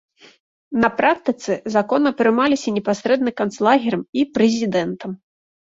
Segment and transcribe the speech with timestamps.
[0.85, 5.11] На практыцы законы прымаліся непасрэдна канцлерам і прэзідэнтам.